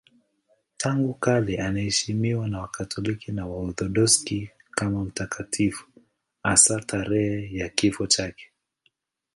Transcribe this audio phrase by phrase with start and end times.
[0.77, 5.87] Tangu kale anaheshimiwa na Wakatoliki na Waorthodoksi kama mtakatifu,
[6.43, 8.49] hasa tarehe ya kifo chake.